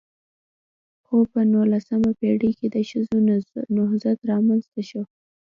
خو 1.05 1.17
په 1.31 1.39
نولسمه 1.53 2.11
پېړۍ 2.19 2.51
کې 2.59 2.67
د 2.75 2.77
ښځو 2.89 3.17
نضهت 3.83 4.19
رامنځته 4.31 4.81
شو. 4.89 5.01